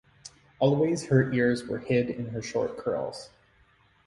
[0.57, 3.29] Always her ears were hid in her short curls.